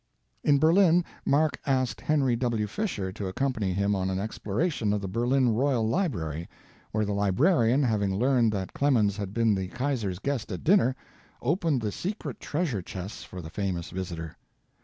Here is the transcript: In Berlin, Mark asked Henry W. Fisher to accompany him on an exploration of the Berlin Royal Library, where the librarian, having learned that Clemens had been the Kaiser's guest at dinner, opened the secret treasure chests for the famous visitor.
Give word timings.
In 0.43 0.57
Berlin, 0.57 1.05
Mark 1.27 1.59
asked 1.63 2.01
Henry 2.01 2.35
W. 2.35 2.65
Fisher 2.65 3.11
to 3.11 3.27
accompany 3.27 3.71
him 3.71 3.93
on 3.93 4.09
an 4.09 4.17
exploration 4.17 4.93
of 4.93 5.01
the 5.01 5.07
Berlin 5.07 5.49
Royal 5.53 5.87
Library, 5.87 6.49
where 6.91 7.05
the 7.05 7.13
librarian, 7.13 7.83
having 7.83 8.15
learned 8.17 8.51
that 8.53 8.73
Clemens 8.73 9.15
had 9.17 9.31
been 9.31 9.53
the 9.53 9.67
Kaiser's 9.67 10.17
guest 10.17 10.51
at 10.51 10.63
dinner, 10.63 10.95
opened 11.39 11.83
the 11.83 11.91
secret 11.91 12.39
treasure 12.39 12.81
chests 12.81 13.23
for 13.23 13.43
the 13.43 13.51
famous 13.51 13.91
visitor. 13.91 14.35